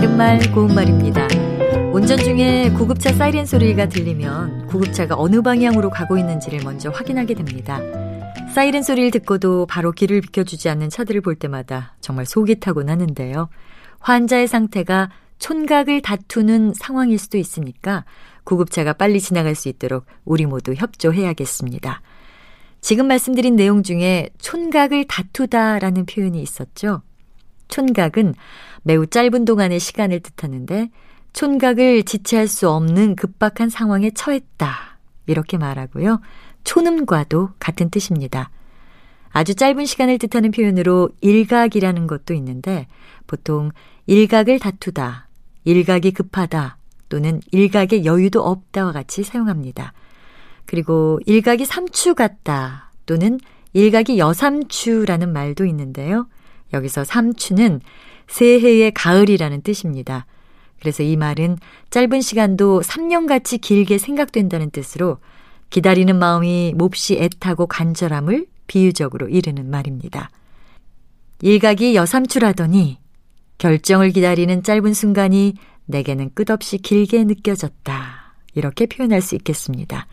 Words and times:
바른말 0.00 0.40
고운말입니다. 0.52 1.26
운전 1.92 2.16
중에 2.16 2.70
구급차 2.70 3.12
사이렌 3.12 3.44
소리가 3.44 3.88
들리면 3.88 4.68
구급차가 4.68 5.16
어느 5.18 5.42
방향으로 5.42 5.90
가고 5.90 6.16
있는지를 6.16 6.60
먼저 6.64 6.90
확인하게 6.90 7.34
됩니다. 7.34 7.80
사이렌 8.54 8.82
소리를 8.82 9.10
듣고도 9.10 9.66
바로 9.66 9.92
길을 9.92 10.22
비켜주지 10.22 10.70
않는 10.70 10.88
차들을 10.88 11.20
볼 11.20 11.34
때마다 11.34 11.96
정말 12.00 12.24
속이 12.24 12.60
타곤 12.60 12.88
하는데요. 12.88 13.50
환자의 13.98 14.46
상태가 14.48 15.10
촌각을 15.38 16.00
다투는 16.00 16.72
상황일 16.74 17.18
수도 17.18 17.36
있으니까 17.36 18.04
구급차가 18.44 18.92
빨리 18.92 19.20
지나갈 19.20 19.54
수 19.54 19.68
있도록 19.68 20.06
우리 20.24 20.46
모두 20.46 20.72
협조해야겠습니다. 20.72 22.00
지금 22.80 23.08
말씀드린 23.08 23.56
내용 23.56 23.82
중에 23.82 24.30
촌각을 24.38 25.06
다투다라는 25.08 26.06
표현이 26.06 26.40
있었죠. 26.40 27.02
촌각은 27.70 28.34
매우 28.82 29.06
짧은 29.06 29.44
동안의 29.44 29.80
시간을 29.80 30.20
뜻하는데 30.20 30.90
촌각을 31.32 32.02
지체할 32.02 32.48
수 32.48 32.68
없는 32.68 33.16
급박한 33.16 33.70
상황에 33.70 34.10
처했다. 34.10 34.98
이렇게 35.26 35.58
말하고요. 35.58 36.20
촌음과도 36.64 37.50
같은 37.58 37.90
뜻입니다. 37.90 38.50
아주 39.30 39.54
짧은 39.54 39.86
시간을 39.86 40.18
뜻하는 40.18 40.50
표현으로 40.50 41.10
일각이라는 41.20 42.06
것도 42.06 42.34
있는데 42.34 42.88
보통 43.26 43.70
일각을 44.06 44.58
다투다, 44.58 45.28
일각이 45.64 46.10
급하다 46.10 46.78
또는 47.08 47.40
일각의 47.52 48.04
여유도 48.04 48.42
없다와 48.42 48.92
같이 48.92 49.22
사용합니다. 49.22 49.92
그리고 50.66 51.20
일각이 51.26 51.64
삼추 51.64 52.14
같다 52.14 52.90
또는 53.06 53.38
일각이 53.72 54.18
여삼추라는 54.18 55.32
말도 55.32 55.64
있는데요. 55.66 56.26
여기서 56.72 57.04
삼추는 57.04 57.80
새해의 58.28 58.92
가을이라는 58.92 59.62
뜻입니다. 59.62 60.26
그래서 60.80 61.02
이 61.02 61.16
말은 61.16 61.58
짧은 61.90 62.20
시간도 62.20 62.80
3년같이 62.80 63.60
길게 63.60 63.98
생각된다는 63.98 64.70
뜻으로 64.70 65.18
기다리는 65.68 66.18
마음이 66.18 66.74
몹시 66.76 67.16
애타고 67.16 67.66
간절함을 67.66 68.46
비유적으로 68.66 69.28
이르는 69.28 69.70
말입니다. 69.70 70.30
일각이 71.42 71.94
여삼추라더니 71.94 72.98
결정을 73.58 74.10
기다리는 74.10 74.62
짧은 74.62 74.94
순간이 74.94 75.54
내게는 75.86 76.30
끝없이 76.34 76.78
길게 76.78 77.24
느껴졌다. 77.24 78.34
이렇게 78.54 78.86
표현할 78.86 79.20
수 79.20 79.34
있겠습니다. 79.36 80.06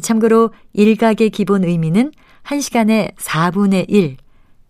참고로 0.00 0.50
일각의 0.72 1.30
기본 1.30 1.64
의미는 1.64 2.12
1시간에 2.44 3.14
4분의 3.16 3.86
1, 3.88 4.16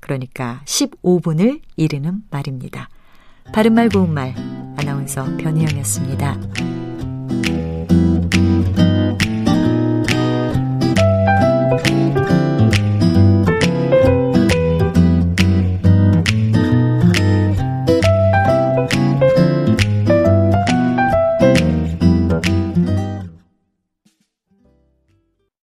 그러니까 0.00 0.62
15분을 0.64 1.60
이르는 1.76 2.22
말입니다. 2.30 2.88
바른말 3.52 3.88
고운말 3.88 4.34
아나운서 4.76 5.24
변희영이었습니다. 5.36 6.79